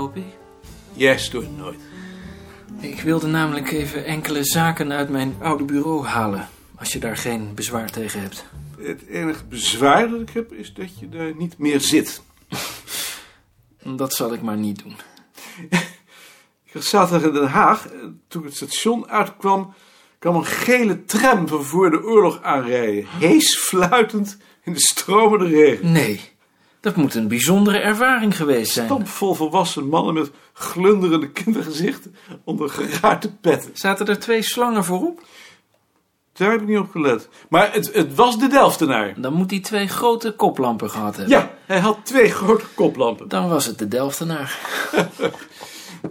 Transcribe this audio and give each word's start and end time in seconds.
Hoop 0.00 0.16
ik. 0.16 0.24
Jij 0.92 1.18
stoort 1.18 1.56
nooit. 1.56 1.78
Ik 2.80 3.00
wilde 3.00 3.26
namelijk 3.26 3.70
even 3.70 4.04
enkele 4.04 4.44
zaken 4.44 4.92
uit 4.92 5.08
mijn 5.08 5.36
oude 5.40 5.64
bureau 5.64 6.06
halen. 6.06 6.48
Als 6.76 6.92
je 6.92 6.98
daar 6.98 7.16
geen 7.16 7.54
bezwaar 7.54 7.90
tegen 7.90 8.20
hebt. 8.20 8.44
Het 8.78 9.06
enige 9.06 9.44
bezwaar 9.44 10.08
dat 10.08 10.20
ik 10.20 10.30
heb 10.30 10.52
is 10.52 10.74
dat 10.74 10.98
je 10.98 11.08
daar 11.08 11.36
niet 11.36 11.58
meer 11.58 11.80
zit. 11.80 12.22
Dat 13.84 14.14
zal 14.14 14.32
ik 14.32 14.42
maar 14.42 14.56
niet 14.56 14.82
doen. 14.82 14.96
Ik 16.64 16.72
was 16.72 16.88
zaterdag 16.88 17.28
in 17.28 17.34
Den 17.34 17.48
Haag. 17.48 17.88
en 17.88 18.22
Toen 18.28 18.42
ik 18.42 18.48
het 18.48 18.56
station 18.56 19.08
uitkwam, 19.08 19.74
kwam 20.18 20.34
een 20.34 20.46
gele 20.46 21.04
tram 21.04 21.48
van 21.48 21.64
voor 21.64 21.90
de 21.90 22.02
oorlog 22.02 22.42
aanrijden. 22.42 23.06
Hees 23.08 23.58
fluitend 23.58 24.36
in 24.64 24.72
de 24.72 24.80
stromende 24.80 25.46
regen. 25.46 25.92
Nee, 25.92 26.20
dat 26.80 26.96
moet 26.96 27.14
een 27.14 27.28
bijzondere 27.28 27.78
ervaring 27.78 28.36
geweest 28.36 28.72
zijn. 28.72 28.86
Stampvol 28.86 29.34
volwassen 29.34 29.88
mannen 29.88 30.14
met 30.14 30.30
glunderende 30.52 31.30
kindergezichten 31.30 32.14
onder 32.44 32.68
geraarte 32.68 33.32
petten. 33.36 33.70
Zaten 33.74 34.06
er 34.06 34.18
twee 34.18 34.42
slangen 34.42 34.84
voorop? 34.84 35.22
Daar 36.32 36.50
heb 36.50 36.60
ik 36.60 36.66
niet 36.66 36.78
op 36.78 36.90
gelet. 36.90 37.28
Maar 37.48 37.72
het, 37.72 37.94
het 37.94 38.14
was 38.14 38.38
de 38.38 38.46
Delftenaar. 38.46 39.14
Dan 39.16 39.32
moet 39.32 39.50
hij 39.50 39.60
twee 39.60 39.88
grote 39.88 40.32
koplampen 40.32 40.90
gehad 40.90 41.16
hebben. 41.16 41.38
Ja, 41.38 41.50
hij 41.66 41.78
had 41.78 41.98
twee 42.02 42.30
grote 42.30 42.64
koplampen. 42.74 43.28
Dan 43.28 43.48
was 43.48 43.66
het 43.66 43.78
de 43.78 43.88
Delftenaar. 43.88 44.58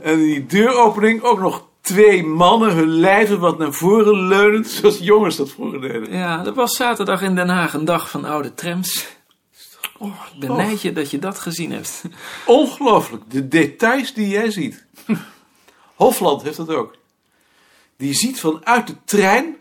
En 0.02 0.18
die 0.18 0.46
deuropening 0.46 1.22
ook 1.22 1.40
nog 1.40 1.66
twee 1.82 2.26
mannen, 2.26 2.74
hun 2.74 2.90
lijven 2.90 3.40
wat 3.40 3.58
naar 3.58 3.74
voren 3.74 4.28
leunend, 4.28 4.68
zoals 4.68 4.98
jongens 4.98 5.36
dat 5.36 5.52
vroeger 5.52 5.82
deden. 5.82 6.12
Ja, 6.12 6.44
dat 6.44 6.56
was 6.56 6.76
zaterdag 6.76 7.22
in 7.22 7.36
Den 7.36 7.50
Haag 7.50 7.74
een 7.74 7.86
dag 7.86 8.10
van 8.10 8.26
oude 8.26 8.54
trams. 8.54 9.08
Oh, 10.00 10.26
ik 10.34 10.40
benijd 10.40 10.82
je 10.82 10.92
dat 10.92 11.12
je 11.12 11.20
dat 11.20 11.40
gezien 11.40 11.72
hebt. 11.72 12.04
Ongelooflijk, 12.46 13.24
de 13.32 13.48
details 13.48 14.14
die 14.14 14.28
jij 14.28 14.52
ziet. 14.52 14.86
Hofland 15.96 16.42
heeft 16.42 16.58
dat 16.58 16.70
ook. 16.70 16.96
Die 17.98 18.14
ziet 18.14 18.40
vanuit 18.40 18.88
de 18.88 18.96
trein, 19.06 19.56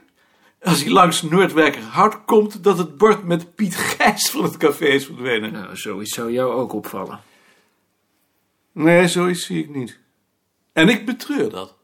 als 0.63 0.83
hij 0.83 0.91
langs 0.91 1.23
Noordwijkerhout 1.23 2.25
komt, 2.25 2.63
dat 2.65 2.79
het 2.79 2.97
bord 2.97 3.25
met 3.25 3.55
Piet 3.55 3.77
Gijs 3.77 4.31
van 4.31 4.43
het 4.43 4.57
café 4.57 4.87
is 4.87 5.05
verdwenen. 5.05 5.53
Nou, 5.53 5.77
zoiets 5.77 6.15
zou 6.15 6.33
jou 6.33 6.53
ook 6.53 6.73
opvallen. 6.73 7.21
Nee, 8.73 9.09
zoiets 9.09 9.47
zie 9.47 9.63
ik 9.63 9.75
niet. 9.75 9.99
En 10.73 10.89
ik 10.89 11.07
betreur 11.07 11.51
dat. 11.51 11.75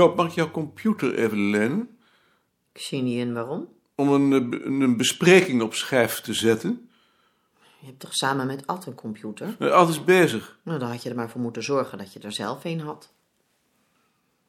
Joop, 0.00 0.16
mag 0.16 0.26
ik 0.26 0.32
jouw 0.32 0.50
computer 0.50 1.14
even 1.14 1.50
lenen? 1.50 1.98
Ik 2.72 2.80
zie 2.80 3.02
niet 3.02 3.18
in 3.18 3.32
waarom. 3.32 3.68
Om 3.94 4.08
een, 4.12 4.32
eh, 4.32 4.48
be- 4.48 4.64
een 4.64 4.96
bespreking 4.96 5.62
op 5.62 5.74
schijf 5.74 6.20
te 6.20 6.34
zetten? 6.34 6.90
Je 7.80 7.86
hebt 7.86 8.00
toch 8.00 8.14
samen 8.14 8.46
met 8.46 8.66
Ad 8.66 8.86
een 8.86 8.94
computer? 8.94 9.56
Uh, 9.58 9.70
Ad 9.72 9.88
is 9.88 10.04
bezig. 10.04 10.58
Nou, 10.64 10.78
dan 10.78 10.90
had 10.90 11.02
je 11.02 11.10
er 11.10 11.16
maar 11.16 11.30
voor 11.30 11.40
moeten 11.40 11.62
zorgen 11.62 11.98
dat 11.98 12.12
je 12.12 12.20
er 12.20 12.32
zelf 12.32 12.64
een 12.64 12.80
had. 12.80 13.12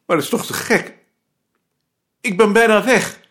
Maar 0.06 0.16
dat 0.16 0.26
is 0.26 0.32
toch 0.32 0.46
te 0.46 0.54
gek? 0.54 0.98
Ik 2.22 2.38
ben 2.38 2.54
bijna 2.54 2.84
weg. 2.84 3.22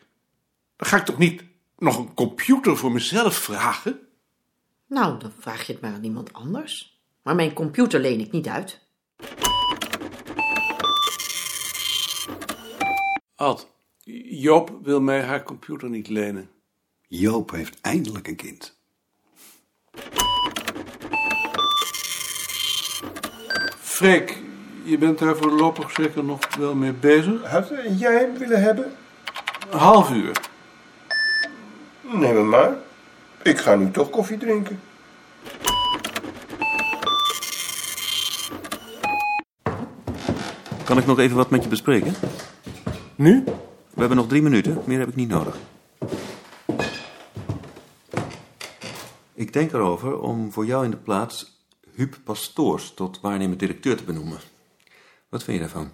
Dan 0.76 0.88
ga 0.88 0.96
ik 0.96 1.04
toch 1.04 1.18
niet 1.18 1.44
nog 1.78 1.98
een 1.98 2.14
computer 2.14 2.76
voor 2.76 2.92
mezelf 2.92 3.34
vragen? 3.34 3.98
Nou, 4.86 5.18
dan 5.18 5.32
vraag 5.38 5.66
je 5.66 5.72
het 5.72 5.82
maar 5.82 5.92
aan 5.92 6.04
iemand 6.04 6.32
anders. 6.32 7.00
Maar 7.22 7.34
mijn 7.34 7.52
computer 7.52 8.00
leen 8.00 8.20
ik 8.20 8.30
niet 8.32 8.48
uit. 8.48 8.80
Ad, 13.40 13.68
Joop 14.24 14.78
wil 14.82 15.00
mij 15.00 15.22
haar 15.22 15.42
computer 15.42 15.90
niet 15.90 16.08
lenen. 16.08 16.50
Joop 17.08 17.50
heeft 17.50 17.80
eindelijk 17.80 18.28
een 18.28 18.36
kind. 18.36 18.78
Freek, 23.78 24.42
je 24.82 24.98
bent 24.98 25.18
daar 25.18 25.36
voorlopig 25.36 25.90
zeker 25.90 26.24
nog 26.24 26.56
wel 26.56 26.74
mee 26.74 26.92
bezig? 26.92 27.44
Had 27.44 27.68
jij 27.98 28.18
hem 28.18 28.38
willen 28.38 28.62
hebben? 28.62 28.92
Een 29.70 29.78
half 29.78 30.10
uur. 30.10 30.40
Neem 32.00 32.36
hem 32.36 32.48
maar. 32.48 32.76
Ik 33.42 33.58
ga 33.58 33.74
nu 33.74 33.90
toch 33.90 34.10
koffie 34.10 34.38
drinken. 34.38 34.80
Kan 40.84 40.98
ik 40.98 41.06
nog 41.06 41.18
even 41.18 41.36
wat 41.36 41.50
met 41.50 41.62
je 41.62 41.68
bespreken? 41.68 42.14
Nu? 43.20 43.44
We 43.90 44.00
hebben 44.00 44.16
nog 44.16 44.28
drie 44.28 44.42
minuten, 44.42 44.82
meer 44.86 44.98
heb 44.98 45.08
ik 45.08 45.14
niet 45.14 45.28
nodig. 45.28 45.58
Ik 49.34 49.52
denk 49.52 49.72
erover 49.72 50.20
om 50.20 50.52
voor 50.52 50.66
jou 50.66 50.84
in 50.84 50.90
de 50.90 50.96
plaats 50.96 51.64
Huub 51.94 52.16
Pastoors 52.24 52.94
tot 52.94 53.20
waarnemend 53.20 53.58
directeur 53.58 53.96
te 53.96 54.04
benoemen. 54.04 54.38
Wat 55.28 55.42
vind 55.42 55.56
je 55.56 55.62
daarvan? 55.62 55.90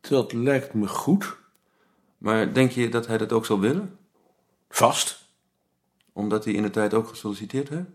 Dat 0.00 0.32
lijkt 0.32 0.74
me 0.74 0.88
goed. 0.88 1.36
Maar 2.18 2.52
denk 2.52 2.70
je 2.70 2.88
dat 2.88 3.06
hij 3.06 3.18
dat 3.18 3.32
ook 3.32 3.46
zal 3.46 3.60
willen? 3.60 3.98
Vast. 4.68 5.28
Omdat 6.12 6.44
hij 6.44 6.54
in 6.54 6.62
de 6.62 6.70
tijd 6.70 6.94
ook 6.94 7.08
gesolliciteerd 7.08 7.68
heeft? 7.68 7.88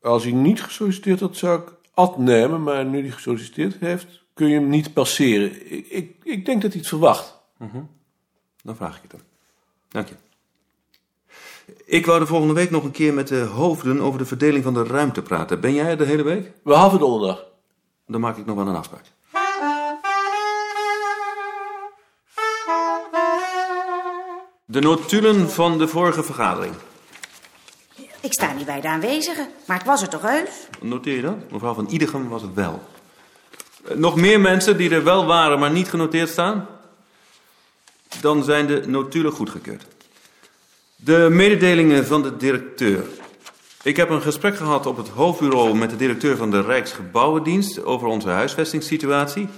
Als 0.00 0.22
hij 0.22 0.32
niet 0.32 0.62
gesolliciteerd 0.62 1.20
had, 1.20 1.36
zou 1.36 1.60
ik 1.60 1.72
Ad 1.94 2.18
nemen. 2.18 2.62
Maar 2.62 2.84
nu 2.84 3.00
hij 3.00 3.10
gesolliciteerd 3.10 3.76
heeft, 3.80 4.21
kun 4.34 4.48
je 4.48 4.54
hem 4.54 4.68
niet 4.68 4.92
passeren. 4.92 5.72
Ik, 5.72 5.86
ik, 5.88 6.16
ik 6.22 6.44
denk 6.44 6.62
dat 6.62 6.70
hij 6.70 6.80
het 6.80 6.88
verwacht. 6.88 7.40
Dan 8.62 8.76
vraag 8.76 8.96
ik 8.96 9.02
het 9.02 9.12
hem. 9.12 9.20
Dank 9.88 10.08
je. 10.08 10.14
Ik 11.84 12.06
wou 12.06 12.18
de 12.18 12.26
volgende 12.26 12.54
week 12.54 12.70
nog 12.70 12.84
een 12.84 12.90
keer 12.90 13.14
met 13.14 13.28
de 13.28 13.40
hoofden 13.40 14.00
over 14.00 14.18
de 14.18 14.24
verdeling 14.24 14.64
van 14.64 14.74
de 14.74 14.84
ruimte 14.84 15.22
praten. 15.22 15.60
Ben 15.60 15.74
jij 15.74 15.86
er 15.86 15.96
de 15.96 16.04
hele 16.04 16.22
week? 16.22 16.52
Behalve 16.64 16.98
donderdag. 16.98 17.44
Dan 18.06 18.20
maak 18.20 18.36
ik 18.36 18.46
nog 18.46 18.56
wel 18.56 18.66
een 18.66 18.74
afspraak. 18.74 19.04
De 24.64 24.80
notulen 24.80 25.50
van 25.50 25.78
de 25.78 25.88
vorige 25.88 26.22
vergadering. 26.22 26.74
Ik 28.20 28.32
sta 28.32 28.52
niet 28.52 28.66
bij 28.66 28.80
de 28.80 28.88
aanwezigen, 28.88 29.48
maar 29.66 29.80
ik 29.80 29.86
was 29.86 30.02
er 30.02 30.08
toch 30.08 30.22
heus? 30.22 30.50
Noteer 30.80 31.16
je 31.16 31.22
dat? 31.22 31.50
Mevrouw 31.50 31.74
van 31.74 31.86
Idegem 31.90 32.28
was 32.28 32.42
het 32.42 32.54
wel. 32.54 32.82
Nog 33.94 34.16
meer 34.16 34.40
mensen 34.40 34.76
die 34.76 34.90
er 34.90 35.04
wel 35.04 35.26
waren, 35.26 35.58
maar 35.58 35.70
niet 35.70 35.88
genoteerd 35.88 36.28
staan? 36.28 36.68
Dan 38.20 38.44
zijn 38.44 38.66
de 38.66 38.82
notulen 38.86 39.32
goedgekeurd. 39.32 39.86
De 40.96 41.28
mededelingen 41.30 42.06
van 42.06 42.22
de 42.22 42.36
directeur. 42.36 43.04
Ik 43.82 43.96
heb 43.96 44.10
een 44.10 44.22
gesprek 44.22 44.56
gehad 44.56 44.86
op 44.86 44.96
het 44.96 45.08
hoofdbureau 45.08 45.74
met 45.74 45.90
de 45.90 45.96
directeur 45.96 46.36
van 46.36 46.50
de 46.50 46.60
Rijksgebouwendienst 46.60 47.84
over 47.84 48.06
onze 48.06 48.28
huisvestingssituatie. 48.28 49.48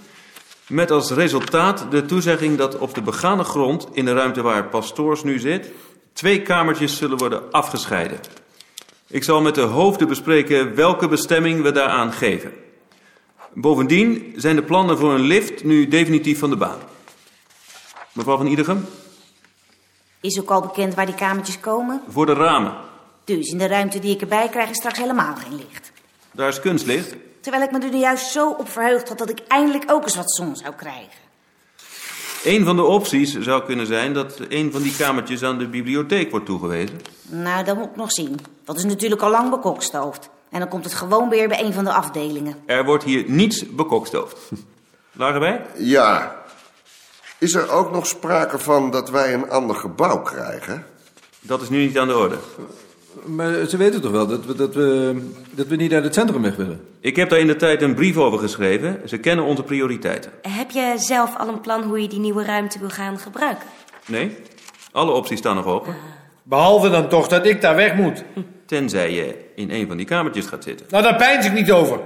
Met 0.67 0.91
als 0.91 1.11
resultaat 1.11 1.87
de 1.91 2.05
toezegging 2.05 2.59
dat 2.59 2.79
op 2.79 2.95
de 2.95 3.03
begane 3.03 3.45
grond 3.45 3.89
in 3.93 4.05
de 4.05 4.13
ruimte 4.13 4.43
waar 4.43 4.69
Pastoors 4.69 5.23
nu 5.23 5.39
zit, 5.39 5.71
twee 6.13 6.43
kamertjes 6.43 6.97
zullen 6.97 7.19
worden 7.19 7.51
afgescheiden. 7.51 8.21
Ik 9.07 9.25
zal 9.25 9.41
met 9.41 9.55
de 9.55 9.61
hoofden 9.61 10.09
bespreken 10.09 10.75
welke 10.75 11.09
bestemming 11.09 11.63
we 11.63 11.73
daaraan 11.73 12.13
geven. 12.13 12.53
Bovendien 13.55 14.33
zijn 14.37 14.57
de 14.57 14.63
plannen 14.63 14.99
voor 14.99 15.15
een 15.15 15.21
lift 15.21 15.65
nu 15.65 15.89
definitief 15.89 16.39
van 16.39 16.51
de 16.51 16.57
baan. 16.57 16.79
Mevrouw 18.13 18.37
van 18.37 18.47
Idegem, 18.47 18.87
Is 20.21 20.41
ook 20.41 20.51
al 20.51 20.61
bekend 20.61 20.95
waar 20.95 21.07
die 21.07 21.15
kamertjes 21.15 21.61
komen? 21.61 22.03
voor 22.09 22.27
de 22.27 22.33
ramen. 22.33 22.75
Dus 23.25 23.51
in 23.51 23.59
de 23.59 23.67
ruimte 23.67 23.99
die 23.99 24.15
ik 24.15 24.21
erbij 24.21 24.49
krijg 24.49 24.71
is 24.71 24.77
straks 24.77 24.99
helemaal 24.99 25.35
geen 25.37 25.57
licht. 25.57 25.93
Daar 26.33 26.49
is 26.49 26.61
kunstlicht. 26.61 27.15
Terwijl 27.41 27.65
ik 27.65 27.71
me 27.71 27.79
er 27.79 27.91
nu 27.91 27.99
juist 27.99 28.27
zo 28.31 28.51
op 28.51 28.69
verheugd 28.69 29.09
had 29.09 29.19
dat 29.19 29.31
ik 29.31 29.39
eindelijk 29.49 29.85
ook 29.91 30.03
eens 30.03 30.17
wat 30.17 30.35
zon 30.35 30.57
zou 30.57 30.75
krijgen. 30.75 31.23
Een 32.45 32.65
van 32.65 32.77
de 32.77 32.83
opties 32.83 33.39
zou 33.39 33.65
kunnen 33.65 33.87
zijn 33.87 34.13
dat 34.13 34.41
een 34.49 34.73
van 34.73 34.83
die 34.83 34.97
kamertjes 34.97 35.43
aan 35.43 35.59
de 35.59 35.69
bibliotheek 35.69 36.31
wordt 36.31 36.47
toegewezen. 36.47 37.01
Nou, 37.23 37.65
dat 37.65 37.77
moet 37.77 37.87
ik 37.89 37.97
nog 37.97 38.13
zien. 38.13 38.39
Dat 38.65 38.77
is 38.77 38.85
natuurlijk 38.85 39.23
al 39.23 39.31
lang 39.31 39.51
bekokstoofd. 39.51 40.31
En 40.55 40.61
dan 40.61 40.69
komt 40.69 40.85
het 40.85 40.95
gewoon 40.95 41.29
weer 41.29 41.49
bij 41.49 41.65
een 41.65 41.73
van 41.73 41.85
de 41.85 41.93
afdelingen. 41.93 42.57
Er 42.67 42.85
wordt 42.85 43.05
hier 43.05 43.25
niets 43.27 43.67
bekokstoofd. 43.71 44.39
Lagen 45.13 45.41
wij? 45.41 45.61
Ja. 45.77 46.37
Is 47.39 47.55
er 47.55 47.71
ook 47.71 47.93
nog 47.93 48.07
sprake 48.07 48.59
van 48.59 48.91
dat 48.91 49.11
wij 49.11 49.35
een 49.35 49.51
ander 49.51 49.77
gebouw 49.77 50.23
krijgen? 50.23 50.87
Dat 51.41 51.63
is 51.63 51.69
nu 51.69 51.79
niet 51.79 51.99
aan 51.99 52.09
de 52.09 52.17
orde. 52.17 52.37
Maar 53.25 53.67
ze 53.67 53.77
weten 53.77 54.01
toch 54.01 54.11
wel 54.11 54.27
dat 54.27 54.45
we, 54.45 54.55
dat 54.55 54.75
we, 54.75 55.17
dat 55.51 55.67
we 55.67 55.77
niet 55.77 55.93
uit 55.93 56.05
het 56.05 56.15
centrum 56.15 56.43
weg 56.43 56.57
willen? 56.57 56.87
Ik 57.01 57.17
heb 57.17 57.29
daar 57.31 57.39
in 57.39 57.47
de 57.47 57.57
tijd 57.57 57.83
een 57.83 57.95
brief 57.95 58.17
over 58.17 58.39
geschreven. 58.39 59.09
Ze 59.09 59.19
kennen 59.19 59.45
onze 59.45 59.63
prioriteiten. 59.63 60.33
Heb 60.43 60.71
je 60.71 60.95
zelf 60.97 61.37
al 61.37 61.49
een 61.49 61.61
plan 61.61 61.83
hoe 61.83 62.03
je 62.03 62.09
die 62.09 62.21
nieuwe 62.21 62.45
ruimte 62.45 62.79
wil 62.79 62.91
gaan 62.91 63.19
gebruiken? 63.19 63.67
Nee? 64.07 64.37
Alle 64.93 65.13
opties 65.13 65.39
staan 65.39 65.57
nog 65.57 65.67
open. 65.67 65.97
Behalve 66.43 66.91
dan 66.91 67.09
toch 67.09 67.29
dat 67.29 67.47
ik 67.47 67.61
daar 67.61 67.77
weg 67.77 67.95
moet. 67.95 68.25
Tenzij 68.67 69.13
je 69.13 69.51
in 69.55 69.71
een 69.71 69.87
van 69.87 69.97
die 69.97 70.07
kamertjes 70.07 70.47
gaat 70.47 70.63
zitten. 70.63 70.87
Nou, 70.91 71.03
daar 71.03 71.17
pijns 71.17 71.47
ik 71.47 71.53
niet 71.53 71.73
over. 71.73 72.01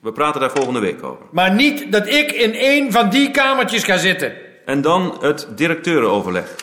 We 0.00 0.12
praten 0.12 0.40
daar 0.40 0.50
volgende 0.50 0.80
week 0.80 1.02
over. 1.02 1.26
Maar 1.30 1.54
niet 1.54 1.92
dat 1.92 2.06
ik 2.06 2.32
in 2.32 2.54
één 2.54 2.92
van 2.92 3.10
die 3.10 3.30
kamertjes 3.30 3.84
ga 3.84 3.96
zitten. 3.96 4.32
En 4.64 4.80
dan 4.80 5.16
het 5.20 5.48
directeurenoverleg. 5.54 6.54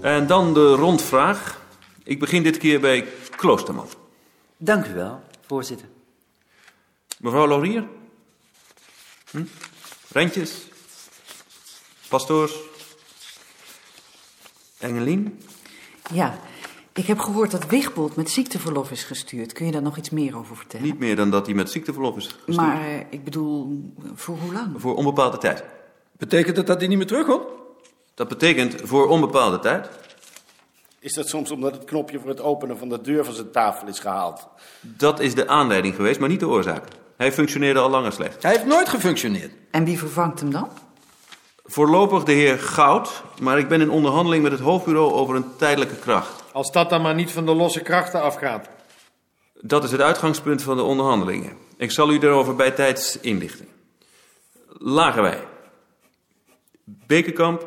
En 0.00 0.26
dan 0.26 0.54
de 0.54 0.74
rondvraag. 0.74 1.64
Ik 2.04 2.18
begin 2.18 2.42
dit 2.42 2.58
keer 2.58 2.80
bij 2.80 3.04
Kloosterman. 3.36 3.88
Dank 4.56 4.86
u 4.86 4.94
wel, 4.94 5.20
voorzitter. 5.46 5.88
Mevrouw 7.18 7.48
Laurier? 7.48 7.84
Hm? 9.30 9.44
Rentjes? 10.12 10.52
Pastoors? 12.08 12.54
Engelien? 14.78 15.42
Ja, 16.12 16.38
ik 16.96 17.06
heb 17.06 17.18
gehoord 17.18 17.50
dat 17.50 17.66
Wigbold 17.66 18.16
met 18.16 18.30
ziekteverlof 18.30 18.90
is 18.90 19.04
gestuurd. 19.04 19.52
Kun 19.52 19.66
je 19.66 19.72
daar 19.72 19.82
nog 19.82 19.96
iets 19.96 20.10
meer 20.10 20.36
over 20.36 20.56
vertellen? 20.56 20.86
Niet 20.86 20.98
meer 20.98 21.16
dan 21.16 21.30
dat 21.30 21.46
hij 21.46 21.54
met 21.54 21.70
ziekteverlof 21.70 22.16
is 22.16 22.24
gestuurd. 22.24 22.56
Maar 22.56 22.80
eh, 22.80 23.00
ik 23.10 23.24
bedoel, 23.24 23.82
voor 24.14 24.36
hoe 24.36 24.52
lang? 24.52 24.72
Voor 24.76 24.94
onbepaalde 24.94 25.38
tijd. 25.38 25.64
Betekent 26.12 26.56
dat 26.56 26.66
dat 26.66 26.78
hij 26.78 26.88
niet 26.88 26.98
meer 26.98 27.06
terugkomt? 27.06 27.46
Dat 28.14 28.28
betekent 28.28 28.74
voor 28.82 29.08
onbepaalde 29.08 29.58
tijd. 29.58 29.88
Is 30.98 31.14
dat 31.14 31.28
soms 31.28 31.50
omdat 31.50 31.74
het 31.74 31.84
knopje 31.84 32.18
voor 32.18 32.28
het 32.28 32.40
openen 32.40 32.78
van 32.78 32.88
de 32.88 33.00
deur 33.00 33.24
van 33.24 33.34
zijn 33.34 33.50
tafel 33.50 33.88
is 33.88 33.98
gehaald? 33.98 34.48
Dat 34.80 35.20
is 35.20 35.34
de 35.34 35.48
aanleiding 35.48 35.94
geweest, 35.94 36.20
maar 36.20 36.28
niet 36.28 36.40
de 36.40 36.48
oorzaak. 36.48 36.84
Hij 37.16 37.32
functioneerde 37.32 37.80
al 37.80 37.90
langer 37.90 38.12
slecht. 38.12 38.42
Hij 38.42 38.52
heeft 38.52 38.66
nooit 38.66 38.88
gefunctioneerd. 38.88 39.52
En 39.70 39.84
wie 39.84 39.98
vervangt 39.98 40.40
hem 40.40 40.50
dan? 40.50 40.68
Voorlopig 41.64 42.24
de 42.24 42.32
heer 42.32 42.58
Goud, 42.58 43.22
maar 43.40 43.58
ik 43.58 43.68
ben 43.68 43.80
in 43.80 43.90
onderhandeling 43.90 44.42
met 44.42 44.52
het 44.52 44.60
hoofdbureau 44.60 45.12
over 45.12 45.34
een 45.34 45.56
tijdelijke 45.56 45.96
kracht. 45.96 46.44
Als 46.56 46.72
dat 46.72 46.90
dan 46.90 47.02
maar 47.02 47.14
niet 47.14 47.32
van 47.32 47.46
de 47.46 47.54
losse 47.54 47.80
krachten 47.80 48.22
afgaat. 48.22 48.68
Dat 49.60 49.84
is 49.84 49.90
het 49.90 50.00
uitgangspunt 50.00 50.62
van 50.62 50.76
de 50.76 50.82
onderhandelingen. 50.82 51.56
Ik 51.76 51.90
zal 51.90 52.10
u 52.10 52.18
daarover 52.18 52.54
bij 52.54 52.70
tijds 52.70 53.20
inlichten. 53.20 53.68
Lagerwij. 54.68 55.44
Bekenkamp. 56.84 57.66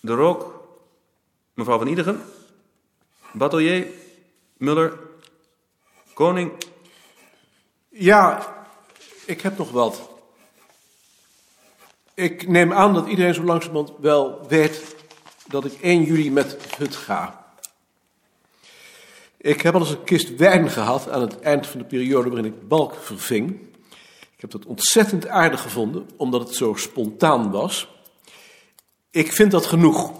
De 0.00 0.12
Rook. 0.12 0.68
Mevrouw 1.54 1.78
van 1.78 1.86
Iedegem. 1.86 2.22
Batelier. 3.32 3.86
Muller. 4.56 4.98
Koning. 6.14 6.52
Ja, 7.88 8.54
ik 9.26 9.40
heb 9.40 9.58
nog 9.58 9.70
wat. 9.70 10.08
Ik 12.14 12.48
neem 12.48 12.72
aan 12.72 12.94
dat 12.94 13.06
iedereen 13.06 13.34
zo 13.34 13.42
langzamerhand 13.42 13.92
wel 13.98 14.46
weet 14.48 14.96
dat 15.46 15.64
ik 15.64 15.80
1 15.80 16.02
juli 16.02 16.30
met 16.30 16.76
hut 16.76 16.96
ga. 16.96 17.37
Ik 19.38 19.60
heb 19.60 19.74
al 19.74 19.80
eens 19.80 19.90
een 19.90 20.04
kist 20.04 20.36
wijn 20.36 20.70
gehad 20.70 21.10
aan 21.10 21.20
het 21.20 21.40
eind 21.40 21.66
van 21.66 21.80
de 21.80 21.86
periode 21.86 22.28
waarin 22.28 22.52
ik 22.52 22.68
balk 22.68 22.94
verving. 22.94 23.60
Ik 24.34 24.40
heb 24.40 24.50
dat 24.50 24.66
ontzettend 24.66 25.28
aardig 25.28 25.60
gevonden, 25.60 26.08
omdat 26.16 26.40
het 26.40 26.54
zo 26.54 26.74
spontaan 26.74 27.50
was. 27.50 27.88
Ik 29.10 29.32
vind 29.32 29.50
dat 29.50 29.66
genoeg. 29.66 30.12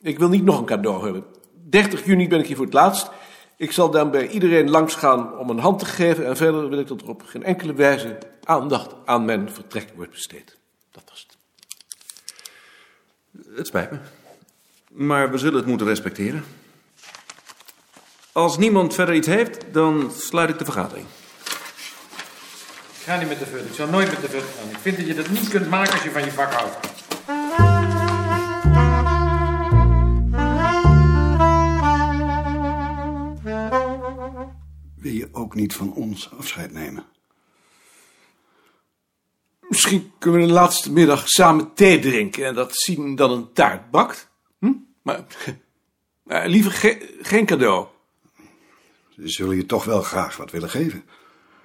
Ik 0.00 0.18
wil 0.18 0.28
niet 0.28 0.44
nog 0.44 0.58
een 0.58 0.64
cadeau 0.64 1.04
hebben. 1.04 1.24
30 1.68 2.04
juni 2.04 2.28
ben 2.28 2.40
ik 2.40 2.46
hier 2.46 2.56
voor 2.56 2.64
het 2.64 2.74
laatst. 2.74 3.10
Ik 3.56 3.72
zal 3.72 3.90
dan 3.90 4.10
bij 4.10 4.28
iedereen 4.28 4.70
langs 4.70 4.94
gaan 4.94 5.38
om 5.38 5.50
een 5.50 5.58
hand 5.58 5.78
te 5.78 5.84
geven. 5.84 6.26
En 6.26 6.36
verder 6.36 6.68
wil 6.68 6.78
ik 6.78 6.86
dat 6.86 7.00
er 7.00 7.08
op 7.08 7.22
geen 7.22 7.44
enkele 7.44 7.72
wijze 7.72 8.18
aandacht 8.44 8.94
aan 9.04 9.24
mijn 9.24 9.50
vertrek 9.50 9.92
wordt 9.94 10.10
besteed. 10.10 10.56
Dat 10.90 11.02
was 11.08 11.26
het. 11.28 11.36
Het 13.56 13.66
spijt 13.66 13.90
me. 13.90 13.98
Maar 14.90 15.30
we 15.30 15.38
zullen 15.38 15.58
het 15.58 15.66
moeten 15.66 15.86
respecteren. 15.86 16.44
Als 18.36 18.58
niemand 18.58 18.94
verder 18.94 19.14
iets 19.14 19.26
heeft, 19.26 19.64
dan 19.72 20.12
sluit 20.16 20.50
ik 20.50 20.58
de 20.58 20.64
vergadering. 20.64 21.06
Ik 22.98 23.02
ga 23.12 23.18
niet 23.18 23.28
met 23.28 23.38
de 23.38 23.46
VUT. 23.46 23.66
Ik 23.66 23.74
zou 23.74 23.90
nooit 23.90 24.10
met 24.10 24.20
de 24.20 24.28
VUT 24.28 24.42
gaan. 24.58 24.70
Ik 24.70 24.78
vind 24.78 24.96
dat 24.96 25.06
je 25.06 25.14
dat 25.14 25.28
niet 25.28 25.48
kunt 25.48 25.68
maken 25.68 25.92
als 25.92 26.02
je 26.02 26.10
van 26.10 26.24
je 26.24 26.32
vak 26.32 26.52
houdt. 26.52 26.76
Wil 34.96 35.12
je 35.12 35.28
ook 35.32 35.54
niet 35.54 35.74
van 35.74 35.92
ons 35.92 36.30
afscheid 36.30 36.72
nemen? 36.72 37.04
Misschien 39.68 40.12
kunnen 40.18 40.40
we 40.40 40.46
de 40.46 40.52
laatste 40.52 40.92
middag 40.92 41.28
samen 41.28 41.74
thee 41.74 41.98
drinken 41.98 42.46
en 42.46 42.54
dat 42.54 42.74
Sien 42.74 43.14
dan 43.14 43.30
een 43.30 43.52
taart 43.52 43.90
bakt. 43.90 44.30
Hm? 44.58 44.72
Maar, 45.02 45.24
maar 46.24 46.48
liever 46.48 46.72
ge- 46.72 47.18
geen 47.22 47.46
cadeau. 47.46 47.86
Zullen 49.16 49.56
je 49.56 49.66
toch 49.66 49.84
wel 49.84 50.02
graag 50.02 50.36
wat 50.36 50.50
willen 50.50 50.70
geven. 50.70 51.04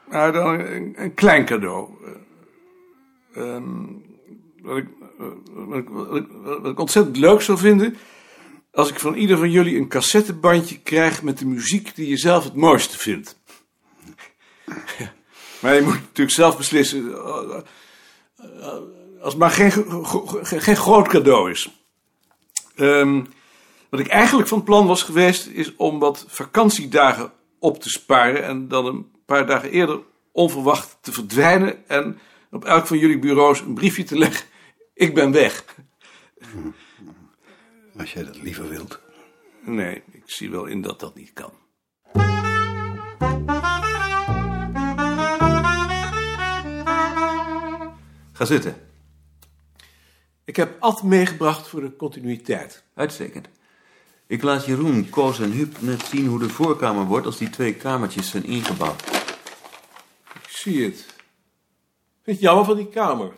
Maar 0.09 0.31
dan 0.31 0.59
een, 0.59 0.93
een 0.95 1.13
klein 1.13 1.45
cadeau. 1.45 1.89
Eh, 3.33 3.55
ehm, 3.55 3.85
wat, 4.61 4.77
ik, 4.77 4.87
wat, 5.51 5.77
ik, 5.77 5.87
wat, 6.29 6.65
ik, 6.65 6.79
ontzettend 6.79 7.17
leuk 7.17 7.41
zou 7.41 7.57
vinden. 7.57 7.97
als 8.71 8.89
ik 8.89 8.99
van 8.99 9.13
ieder 9.13 9.37
van 9.37 9.51
jullie 9.51 9.77
een 9.77 9.87
cassettebandje 9.87 10.79
krijg. 10.79 11.23
met 11.23 11.37
de 11.37 11.45
muziek 11.45 11.95
die 11.95 12.07
je 12.07 12.17
zelf 12.17 12.43
het 12.43 12.55
mooiste 12.55 12.97
vindt. 12.97 13.39
maar 15.61 15.75
je 15.75 15.81
moet 15.81 15.93
natuurlijk 15.93 16.35
zelf 16.35 16.57
beslissen. 16.57 17.13
eh, 17.13 17.61
eh, 18.37 18.67
als 19.21 19.33
het 19.33 19.37
maar 19.37 19.51
geen, 19.51 19.71
geen 20.61 20.75
groot 20.75 21.07
cadeau 21.07 21.51
is. 21.51 21.69
Ehm, 22.75 23.23
wat 23.89 23.99
ik 23.99 24.07
eigenlijk 24.07 24.47
van 24.47 24.63
plan 24.63 24.87
was 24.87 25.03
geweest, 25.03 25.47
is 25.47 25.75
om 25.75 25.99
wat 25.99 26.25
vakantiedagen 26.27 27.31
op 27.61 27.81
te 27.81 27.89
sparen 27.89 28.43
en 28.43 28.67
dan 28.67 28.85
een 28.85 29.11
paar 29.25 29.45
dagen 29.45 29.71
eerder 29.71 29.99
onverwacht 30.31 30.97
te 31.01 31.11
verdwijnen 31.11 31.87
en 31.87 32.19
op 32.51 32.65
elk 32.65 32.87
van 32.87 32.97
jullie 32.97 33.19
bureaus 33.19 33.59
een 33.59 33.73
briefje 33.73 34.03
te 34.03 34.17
leggen. 34.17 34.45
Ik 34.93 35.13
ben 35.13 35.31
weg. 35.31 35.65
Als 37.97 38.13
jij 38.13 38.23
dat 38.23 38.41
liever 38.41 38.69
wilt. 38.69 38.99
Nee, 39.65 40.03
ik 40.11 40.23
zie 40.25 40.51
wel 40.51 40.65
in 40.65 40.81
dat 40.81 40.99
dat 40.99 41.15
niet 41.15 41.33
kan. 41.33 41.51
Ga 48.31 48.45
zitten. 48.45 48.75
Ik 50.43 50.55
heb 50.55 50.75
Ad 50.79 51.03
meegebracht 51.03 51.67
voor 51.67 51.81
de 51.81 51.95
continuïteit. 51.95 52.83
Uitstekend. 52.95 53.49
Ik 54.31 54.41
laat 54.41 54.65
Jeroen, 54.65 55.09
Koos 55.09 55.39
en 55.39 55.51
Huub 55.51 55.81
net 55.81 56.01
zien 56.01 56.27
hoe 56.27 56.39
de 56.39 56.49
voorkamer 56.49 57.05
wordt 57.05 57.25
als 57.25 57.37
die 57.37 57.49
twee 57.49 57.73
kamertjes 57.73 58.29
zijn 58.29 58.43
ingebouwd. 58.43 59.01
Ik 60.33 60.47
zie 60.47 60.83
het. 60.83 60.95
Vind 60.95 61.15
je 62.23 62.31
het 62.31 62.39
jammer 62.39 62.65
van 62.65 62.75
die 62.75 62.89
kamer? 62.89 63.35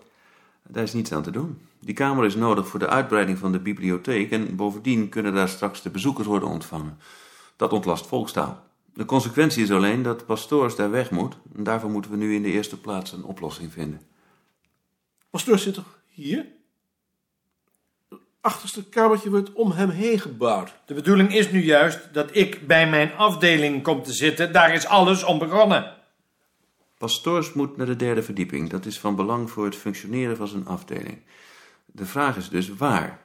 Daar 0.67 0.83
is 0.83 0.93
niets 0.93 1.12
aan 1.12 1.23
te 1.23 1.31
doen. 1.31 1.62
Die 1.79 1.93
kamer 1.93 2.25
is 2.25 2.35
nodig 2.35 2.67
voor 2.67 2.79
de 2.79 2.88
uitbreiding 2.88 3.38
van 3.38 3.51
de 3.51 3.59
bibliotheek 3.59 4.31
en 4.31 4.55
bovendien 4.55 5.09
kunnen 5.09 5.33
daar 5.33 5.50
straks 5.50 5.81
de 5.81 5.89
bezoekers 5.89 6.27
worden 6.27 6.50
ontvangen. 6.50 6.97
Dat 7.55 7.73
ontlast 7.73 8.07
volkstaal. 8.07 8.63
De 8.93 9.05
consequentie 9.05 9.63
is 9.63 9.71
alleen 9.71 10.01
dat 10.01 10.25
pastoors 10.25 10.75
daar 10.75 10.91
weg 10.91 11.12
moet. 11.12 11.38
En 11.55 11.63
daarvoor 11.63 11.89
moeten 11.89 12.12
we 12.12 12.17
nu 12.17 12.35
in 12.35 12.43
de 12.43 12.51
eerste 12.51 12.79
plaats 12.79 13.12
een 13.12 13.23
oplossing 13.23 13.71
vinden. 13.71 14.01
Pastoor 15.29 15.59
zit 15.59 15.73
toch 15.73 16.00
hier? 16.09 16.45
Het 18.43 18.51
achterste 18.51 18.83
kamertje 18.89 19.29
wordt 19.29 19.53
om 19.53 19.71
hem 19.71 19.89
heen 19.89 20.19
gebouwd. 20.19 20.73
De 20.85 20.93
bedoeling 20.93 21.33
is 21.35 21.51
nu 21.51 21.63
juist 21.63 22.13
dat 22.13 22.35
ik 22.35 22.67
bij 22.67 22.89
mijn 22.89 23.13
afdeling 23.13 23.83
kom 23.83 24.03
te 24.03 24.13
zitten. 24.13 24.53
Daar 24.53 24.73
is 24.73 24.85
alles 24.85 25.23
om 25.23 25.39
begonnen. 25.39 25.95
Pastoors 26.97 27.53
moet 27.53 27.77
naar 27.77 27.85
de 27.85 27.95
derde 27.95 28.23
verdieping. 28.23 28.69
Dat 28.69 28.85
is 28.85 29.00
van 29.00 29.15
belang 29.15 29.51
voor 29.51 29.65
het 29.65 29.75
functioneren 29.75 30.38
van 30.38 30.47
zijn 30.47 30.67
afdeling. 30.67 31.21
De 31.85 32.05
vraag 32.05 32.38
is 32.38 32.50
dus 32.50 32.69
waar. 32.69 33.19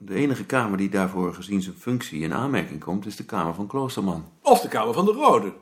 De 0.00 0.14
enige 0.14 0.44
kamer 0.44 0.78
die 0.78 0.88
daarvoor 0.88 1.34
gezien 1.34 1.62
zijn 1.62 1.76
functie 1.76 2.22
in 2.22 2.34
aanmerking 2.34 2.80
komt, 2.80 3.06
is 3.06 3.16
de 3.16 3.24
kamer 3.24 3.54
van 3.54 3.66
Kloosterman. 3.66 4.32
Of 4.42 4.60
de 4.60 4.68
kamer 4.68 4.94
van 4.94 5.04
de 5.04 5.12
Rode. 5.12 5.54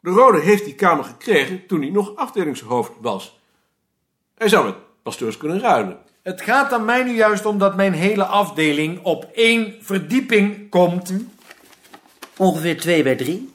De 0.00 0.10
Rode 0.10 0.40
heeft 0.40 0.64
die 0.64 0.74
kamer 0.74 1.04
gekregen 1.04 1.66
toen 1.66 1.80
hij 1.80 1.90
nog 1.90 2.16
afdelingshoofd 2.16 2.92
was. 3.00 3.40
Hij 4.34 4.48
zou 4.48 4.64
met 4.64 4.76
pastoors 5.02 5.36
kunnen 5.36 5.60
ruilen. 5.60 6.06
Het 6.28 6.42
gaat 6.42 6.72
aan 6.72 6.84
mij 6.84 7.02
nu 7.02 7.14
juist 7.14 7.44
om 7.46 7.58
dat 7.58 7.76
mijn 7.76 7.92
hele 7.92 8.24
afdeling 8.24 9.02
op 9.02 9.24
één 9.32 9.74
verdieping 9.80 10.70
komt. 10.70 11.12
Ongeveer 12.36 12.80
2 12.80 13.02
bij 13.02 13.16
3. 13.16 13.52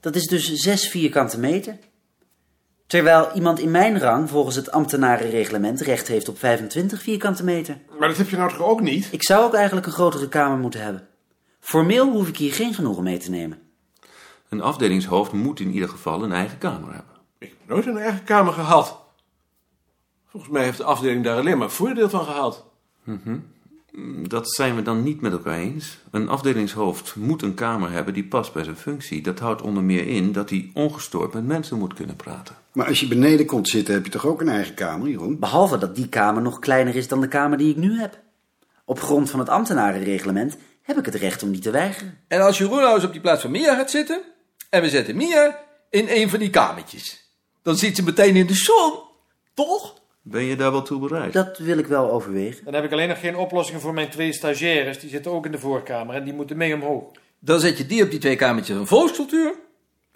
Dat 0.00 0.14
is 0.14 0.26
dus 0.26 0.52
6 0.52 0.88
vierkante 0.88 1.38
meter. 1.38 1.78
Terwijl 2.86 3.30
iemand 3.34 3.58
in 3.58 3.70
mijn 3.70 3.98
rang 3.98 4.30
volgens 4.30 4.56
het 4.56 4.70
ambtenarenreglement 4.70 5.80
recht 5.80 6.08
heeft 6.08 6.28
op 6.28 6.38
25 6.38 7.02
vierkante 7.02 7.44
meter. 7.44 7.78
Maar 7.98 8.08
dat 8.08 8.16
heb 8.16 8.28
je 8.28 8.36
nou 8.36 8.50
toch 8.50 8.62
ook 8.62 8.80
niet? 8.80 9.08
Ik 9.10 9.22
zou 9.22 9.44
ook 9.44 9.54
eigenlijk 9.54 9.86
een 9.86 9.92
grotere 9.92 10.28
kamer 10.28 10.58
moeten 10.58 10.82
hebben. 10.82 11.08
Formeel 11.60 12.10
hoef 12.10 12.28
ik 12.28 12.36
hier 12.36 12.52
geen 12.52 12.74
genoegen 12.74 13.02
mee 13.02 13.18
te 13.18 13.30
nemen. 13.30 13.58
Een 14.48 14.62
afdelingshoofd 14.62 15.32
moet 15.32 15.60
in 15.60 15.72
ieder 15.72 15.88
geval 15.88 16.22
een 16.22 16.32
eigen 16.32 16.58
kamer 16.58 16.94
hebben. 16.94 17.14
Ik 17.38 17.48
heb 17.48 17.68
nooit 17.68 17.86
een 17.86 17.98
eigen 17.98 18.24
kamer 18.24 18.52
gehad. 18.52 19.06
Volgens 20.28 20.52
mij 20.52 20.64
heeft 20.64 20.78
de 20.78 20.84
afdeling 20.84 21.24
daar 21.24 21.38
alleen 21.38 21.58
maar 21.58 21.70
voordeel 21.70 22.08
van 22.08 22.24
gehad. 22.24 22.64
Mhm. 23.04 23.38
Dat 24.28 24.54
zijn 24.54 24.74
we 24.74 24.82
dan 24.82 25.02
niet 25.02 25.20
met 25.20 25.32
elkaar 25.32 25.58
eens. 25.58 25.98
Een 26.10 26.28
afdelingshoofd 26.28 27.16
moet 27.16 27.42
een 27.42 27.54
kamer 27.54 27.90
hebben 27.90 28.14
die 28.14 28.24
past 28.24 28.52
bij 28.52 28.64
zijn 28.64 28.76
functie. 28.76 29.22
Dat 29.22 29.38
houdt 29.38 29.62
onder 29.62 29.82
meer 29.82 30.06
in 30.06 30.32
dat 30.32 30.50
hij 30.50 30.70
ongestoord 30.74 31.32
met 31.34 31.46
mensen 31.46 31.78
moet 31.78 31.94
kunnen 31.94 32.16
praten. 32.16 32.56
Maar 32.72 32.86
als 32.86 33.00
je 33.00 33.08
beneden 33.08 33.46
komt 33.46 33.68
zitten, 33.68 33.94
heb 33.94 34.04
je 34.04 34.10
toch 34.10 34.26
ook 34.26 34.40
een 34.40 34.48
eigen 34.48 34.74
kamer, 34.74 35.08
Jeroen? 35.08 35.38
Behalve 35.38 35.78
dat 35.78 35.96
die 35.96 36.08
kamer 36.08 36.42
nog 36.42 36.58
kleiner 36.58 36.96
is 36.96 37.08
dan 37.08 37.20
de 37.20 37.28
kamer 37.28 37.58
die 37.58 37.70
ik 37.70 37.76
nu 37.76 38.00
heb. 38.00 38.18
Op 38.84 39.00
grond 39.00 39.30
van 39.30 39.38
het 39.38 39.48
ambtenarenreglement 39.48 40.56
heb 40.82 40.98
ik 40.98 41.04
het 41.04 41.14
recht 41.14 41.42
om 41.42 41.52
die 41.52 41.60
te 41.60 41.70
weigeren. 41.70 42.18
En 42.28 42.40
als 42.40 42.58
Jeroen 42.58 42.80
nou 42.80 42.94
eens 42.94 43.04
op 43.04 43.12
die 43.12 43.20
plaats 43.20 43.42
van 43.42 43.50
Mia 43.50 43.74
gaat 43.74 43.90
zitten... 43.90 44.22
en 44.70 44.82
we 44.82 44.88
zetten 44.88 45.16
Mia 45.16 45.58
in 45.90 46.06
een 46.08 46.30
van 46.30 46.38
die 46.38 46.50
kamertjes... 46.50 47.30
dan 47.62 47.76
zit 47.76 47.96
ze 47.96 48.02
meteen 48.02 48.36
in 48.36 48.46
de 48.46 48.54
zon, 48.54 48.92
toch? 49.54 49.94
Ben 50.30 50.44
je 50.44 50.56
daar 50.56 50.70
wel 50.70 50.82
toe 50.82 51.00
bereid? 51.00 51.32
Dat 51.32 51.58
wil 51.58 51.78
ik 51.78 51.86
wel 51.86 52.10
overwegen. 52.10 52.64
Dan 52.64 52.74
heb 52.74 52.84
ik 52.84 52.92
alleen 52.92 53.08
nog 53.08 53.20
geen 53.20 53.36
oplossingen 53.36 53.80
voor 53.80 53.94
mijn 53.94 54.08
twee 54.08 54.32
stagiaires. 54.32 54.98
Die 54.98 55.10
zitten 55.10 55.32
ook 55.32 55.46
in 55.46 55.52
de 55.52 55.58
voorkamer 55.58 56.14
en 56.14 56.24
die 56.24 56.32
moeten 56.32 56.56
mee 56.56 56.74
omhoog. 56.74 57.04
Dan 57.38 57.60
zet 57.60 57.78
je 57.78 57.86
die 57.86 58.02
op 58.02 58.10
die 58.10 58.18
twee 58.18 58.36
kamertjes 58.36 58.76
van 58.76 58.86
volkscultuur... 58.86 59.54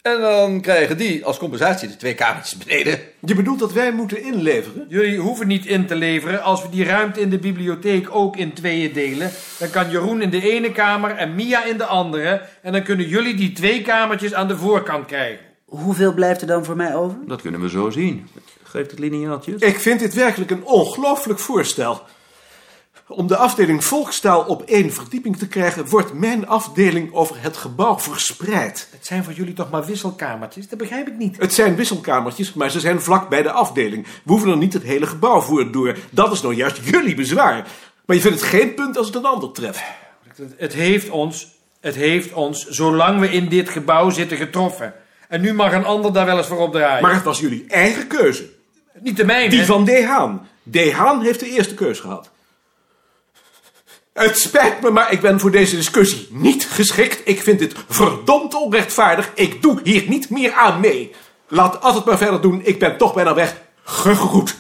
en 0.03 0.21
dan 0.21 0.61
krijgen 0.61 0.97
die 0.97 1.25
als 1.25 1.39
compensatie 1.39 1.89
de 1.89 1.97
twee 1.97 2.15
kamertjes 2.15 2.59
beneden. 2.59 2.99
Je 3.21 3.35
bedoelt 3.35 3.59
dat 3.59 3.73
wij 3.73 3.93
moeten 3.93 4.23
inleveren? 4.23 4.87
Jullie 4.89 5.19
hoeven 5.19 5.47
niet 5.47 5.67
in 5.67 5.87
te 5.87 5.95
leveren. 5.95 6.43
Als 6.43 6.63
we 6.63 6.69
die 6.69 6.85
ruimte 6.85 7.21
in 7.21 7.31
de 7.31 7.39
bibliotheek 7.39 8.15
ook 8.15 8.37
in 8.37 8.53
tweeën 8.53 8.93
delen... 8.93 9.31
dan 9.59 9.71
kan 9.71 9.91
Jeroen 9.91 10.23
in 10.23 10.31
de 10.31 10.51
ene 10.51 10.73
kamer 10.73 11.11
en 11.11 11.35
Mia 11.35 11.65
in 11.65 11.77
de 11.77 11.87
andere... 11.87 12.43
en 12.63 12.73
dan 12.73 12.83
kunnen 12.83 13.09
jullie 13.09 13.35
die 13.35 13.53
twee 13.53 13.83
kamertjes 13.83 14.35
aan 14.35 14.49
de 14.49 14.57
voorkant 14.57 15.07
krijgen. 15.07 15.45
Hoeveel 15.65 16.15
blijft 16.15 16.41
er 16.41 16.47
dan 16.47 16.65
voor 16.65 16.77
mij 16.77 16.95
over? 16.95 17.19
Dat 17.27 17.43
kunnen 17.43 17.61
we 17.61 17.69
zo 17.69 17.91
zien. 17.91 18.29
Geef 18.73 18.91
het 18.91 18.99
lineaaltje. 18.99 19.55
Ik 19.59 19.79
vind 19.79 20.01
dit 20.01 20.15
werkelijk 20.15 20.51
een 20.51 20.65
ongelooflijk 20.65 21.39
voorstel. 21.39 22.03
Om 23.09 23.27
de 23.27 23.37
afdeling 23.37 23.85
volkstaal 23.85 24.43
op 24.43 24.63
één 24.63 24.93
verdieping 24.93 25.37
te 25.39 25.49
krijgen, 25.49 25.87
wordt 25.89 26.13
mijn 26.13 26.49
afdeling 26.49 27.13
over 27.15 27.37
het 27.39 27.57
gebouw 27.57 27.99
verspreid. 27.99 28.89
Het 28.91 29.07
zijn 29.07 29.25
voor 29.25 29.33
jullie 29.33 29.53
toch 29.55 29.71
maar 29.71 29.85
wisselkamertjes? 29.85 30.69
Dat 30.69 30.79
begrijp 30.79 31.07
ik 31.09 31.17
niet. 31.19 31.37
Het 31.39 31.55
zijn 31.55 31.75
wisselkamertjes, 31.77 32.53
maar 32.53 32.71
ze 32.71 32.81
zijn 32.81 33.01
vlak 33.03 33.29
bij 33.29 33.43
de 33.43 33.51
afdeling. 33.51 34.05
We 34.05 34.11
hoeven 34.33 34.51
er 34.51 34.57
niet 34.57 34.73
het 34.73 34.83
hele 34.83 35.07
gebouw 35.07 35.41
voor 35.41 35.73
door. 35.73 35.97
Dat 36.11 36.33
is 36.33 36.41
nou 36.43 36.55
juist 36.55 36.81
jullie 36.85 37.15
bezwaar. 37.15 37.67
Maar 38.07 38.17
je 38.17 38.23
vindt 38.23 38.41
het 38.41 38.49
geen 38.49 38.75
punt 38.75 38.97
als 38.97 39.07
het 39.07 39.15
een 39.17 39.25
ander 39.25 39.53
treft. 39.53 39.81
Het- 40.37 40.55
Het 40.57 40.73
heeft 40.73 41.11
ons, 41.11 41.49
het 41.81 41.95
heeft 41.95 42.33
ons, 42.33 42.67
zolang 42.69 43.21
we 43.21 43.29
in 43.31 43.49
dit 43.49 43.69
gebouw 43.69 44.11
zitten, 44.11 44.37
getroffen. 44.37 44.95
En 45.29 45.41
nu 45.41 45.53
mag 45.55 45.73
een 45.73 45.85
ander 45.85 46.13
daar 46.13 46.27
wel 46.27 46.37
eens 46.39 46.47
voor 46.47 46.59
opdraaien. 46.59 47.03
Maar 47.03 47.15
het 47.15 47.23
was 47.25 47.41
jullie 47.41 47.65
eigen 47.69 48.07
keuze. 48.07 48.61
Niet 49.03 49.17
de 49.17 49.25
mijne. 49.25 49.51
Die 49.51 49.65
van 49.65 49.85
De 49.85 50.07
Haan. 50.07 50.49
De 50.63 50.93
Haan 50.93 51.23
heeft 51.23 51.41
de 51.41 51.49
eerste 51.49 51.75
keus 51.75 52.01
gehad. 52.01 52.31
Het 54.13 54.39
spijt 54.39 54.81
me, 54.81 54.91
maar 54.91 55.13
ik 55.13 55.21
ben 55.21 55.41
voor 55.41 55.51
deze 55.51 55.77
discussie 55.77 56.29
niet 56.31 56.67
geschikt. 56.67 57.21
Ik 57.25 57.43
vind 57.43 57.59
dit 57.59 57.75
verdomd 57.89 58.55
onrechtvaardig. 58.55 59.31
Ik 59.35 59.63
doe 59.63 59.81
hier 59.85 60.09
niet 60.09 60.31
meer 60.31 60.53
aan 60.53 60.81
mee. 60.81 61.15
Laat 61.49 61.81
altijd 61.81 62.05
maar 62.05 62.19
verder 62.19 62.41
doen. 62.41 62.61
Ik 62.65 62.79
ben 62.79 62.97
toch 62.97 63.15
bijna 63.15 63.35
weg. 63.35 63.57
Gegroet. 63.83 64.57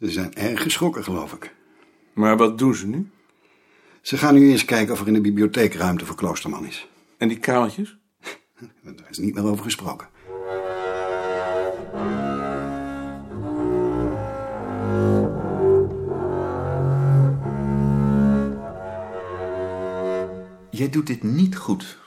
Ze 0.00 0.10
zijn 0.10 0.34
erg 0.34 0.62
geschrokken, 0.62 1.04
geloof 1.04 1.32
ik. 1.32 1.54
Maar 2.12 2.36
wat 2.36 2.58
doen 2.58 2.74
ze 2.74 2.86
nu? 2.86 3.10
Ze 4.00 4.16
gaan 4.16 4.34
nu 4.34 4.50
eerst 4.50 4.64
kijken 4.64 4.92
of 4.92 5.00
er 5.00 5.06
in 5.06 5.12
de 5.12 5.20
bibliotheek 5.20 5.74
ruimte 5.74 6.06
voor 6.06 6.16
Kloosterman 6.16 6.66
is. 6.66 6.88
En 7.18 7.28
die 7.28 7.38
kamertjes? 7.38 7.98
Daar 8.96 9.10
is 9.10 9.18
niet 9.18 9.34
meer 9.34 9.44
over 9.44 9.64
gesproken. 9.64 10.08
Jij 20.70 20.90
doet 20.90 21.06
dit 21.06 21.22
niet 21.22 21.56
goed. 21.56 21.98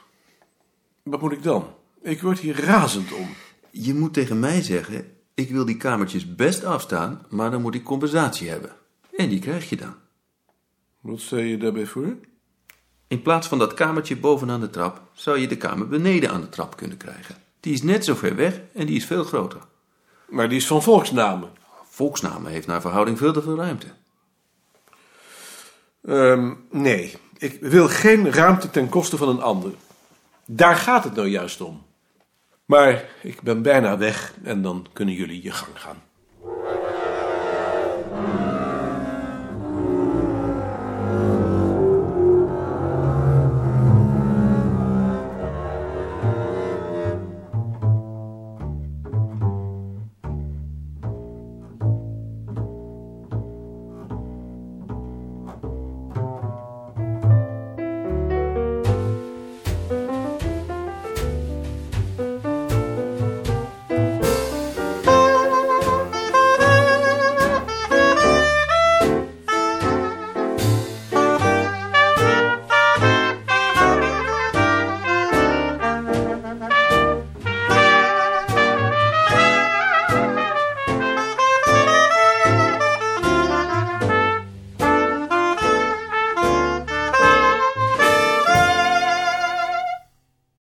Wat 1.04 1.22
moet 1.22 1.32
ik 1.32 1.44
dan? 1.44 1.68
Ik 2.02 2.22
word 2.22 2.40
hier 2.40 2.60
razend 2.60 3.12
om. 3.12 3.28
Je 3.72 3.94
moet 3.94 4.14
tegen 4.14 4.40
mij 4.40 4.62
zeggen: 4.62 5.06
ik 5.34 5.50
wil 5.50 5.66
die 5.66 5.78
kamertjes 5.78 6.36
best 6.36 6.64
afstaan, 6.64 7.26
maar 7.30 7.52
dan 7.52 7.62
moet 7.62 7.76
ik 7.76 7.84
compensatie 7.84 8.50
hebben. 8.50 8.72
En 9.16 9.30
die 9.30 9.40
krijg 9.40 9.70
je 9.70 9.76
dan. 9.76 9.96
Wat 11.00 11.20
stel 11.20 11.38
je 11.38 11.58
daarbij 11.58 11.86
voor? 11.86 12.16
In 13.08 13.22
plaats 13.22 13.48
van 13.48 13.60
dat 13.60 13.74
kamertje 13.74 14.18
bovenaan 14.18 14.60
de 14.60 14.70
trap, 14.70 15.02
zou 15.14 15.40
je 15.40 15.48
de 15.48 15.58
kamer 15.58 15.88
beneden 15.88 16.30
aan 16.30 16.42
de 16.42 16.50
trap 16.50 16.78
kunnen 16.78 16.98
krijgen. 16.98 17.36
Die 17.60 17.74
is 17.74 17.82
net 17.82 18.06
zo 18.06 18.16
ver 18.16 18.36
weg 18.36 18.62
en 18.74 18.86
die 18.86 18.96
is 18.96 19.06
veel 19.06 19.24
groter. 19.24 19.62
Maar 20.30 20.50
die 20.50 20.58
is 20.58 20.68
van 20.68 20.84
volksnamen. 20.84 21.50
Volksnamen 21.84 22.52
heeft 22.52 22.68
naar 22.68 22.82
verhouding 22.82 23.18
veel 23.18 23.34
te 23.34 23.42
veel 23.42 23.56
ruimte. 23.56 23.88
Ehm, 26.06 26.54
nee, 26.70 27.16
ik 27.38 27.62
wil 27.62 27.88
geen 27.88 28.32
ruimte 28.32 28.70
ten 28.70 28.90
koste 28.90 29.18
van 29.18 29.30
een 29.30 29.42
ander. 29.42 29.72
Daar 30.46 30.76
gaat 30.76 31.04
het 31.04 31.16
nou 31.16 31.28
juist 31.28 31.62
om. 31.62 31.86
Maar 32.66 33.06
ik 33.22 33.42
ben 33.42 33.62
bijna 33.62 33.98
weg 33.98 34.34
en 34.44 34.62
dan 34.62 34.88
kunnen 34.94 35.16
jullie 35.16 35.44
je 35.44 35.52
gang 35.52 35.80
gaan. 35.80 36.04